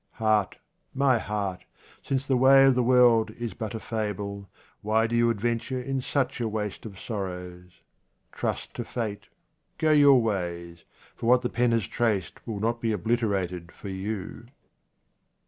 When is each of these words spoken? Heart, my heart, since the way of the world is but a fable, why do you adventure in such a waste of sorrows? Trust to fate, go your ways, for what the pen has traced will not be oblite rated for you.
Heart, 0.13 0.57
my 0.95 1.19
heart, 1.19 1.63
since 2.01 2.25
the 2.25 2.35
way 2.35 2.65
of 2.65 2.73
the 2.73 2.81
world 2.81 3.29
is 3.37 3.53
but 3.53 3.75
a 3.75 3.79
fable, 3.79 4.49
why 4.81 5.05
do 5.05 5.15
you 5.15 5.29
adventure 5.29 5.79
in 5.79 6.01
such 6.01 6.41
a 6.41 6.47
waste 6.47 6.87
of 6.87 6.99
sorrows? 6.99 7.81
Trust 8.31 8.73
to 8.77 8.83
fate, 8.83 9.27
go 9.77 9.91
your 9.91 10.19
ways, 10.19 10.85
for 11.15 11.27
what 11.27 11.43
the 11.43 11.49
pen 11.49 11.69
has 11.71 11.85
traced 11.85 12.39
will 12.47 12.59
not 12.59 12.81
be 12.81 12.93
oblite 12.95 13.21
rated 13.21 13.71
for 13.71 13.89
you. 13.89 14.47